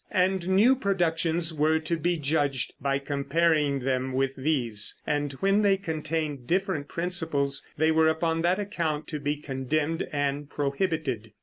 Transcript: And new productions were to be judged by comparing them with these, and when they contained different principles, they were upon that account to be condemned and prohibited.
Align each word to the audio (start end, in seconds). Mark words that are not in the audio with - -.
And 0.09 0.47
new 0.49 0.75
productions 0.75 1.53
were 1.53 1.77
to 1.81 1.95
be 1.95 2.17
judged 2.17 2.73
by 2.81 2.97
comparing 2.97 3.81
them 3.81 4.13
with 4.13 4.35
these, 4.35 4.97
and 5.05 5.31
when 5.33 5.61
they 5.61 5.77
contained 5.77 6.47
different 6.47 6.87
principles, 6.87 7.67
they 7.77 7.91
were 7.91 8.07
upon 8.07 8.41
that 8.41 8.59
account 8.59 9.05
to 9.09 9.19
be 9.19 9.35
condemned 9.35 10.07
and 10.11 10.49
prohibited. 10.49 11.33